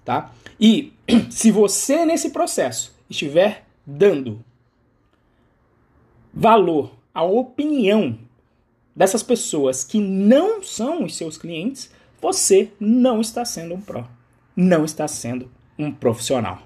tá? 0.05 0.31
E 0.59 0.93
se 1.29 1.51
você 1.51 2.05
nesse 2.05 2.29
processo 2.29 2.95
estiver 3.09 3.65
dando 3.85 4.43
valor 6.33 6.95
à 7.13 7.23
opinião 7.23 8.17
dessas 8.95 9.23
pessoas 9.23 9.83
que 9.83 9.99
não 9.99 10.61
são 10.61 11.03
os 11.03 11.15
seus 11.15 11.37
clientes, 11.37 11.91
você 12.21 12.71
não 12.79 13.21
está 13.21 13.43
sendo 13.43 13.75
um 13.75 13.81
pró, 13.81 14.07
não 14.55 14.85
está 14.85 15.07
sendo 15.07 15.49
um 15.77 15.91
profissional. 15.91 16.61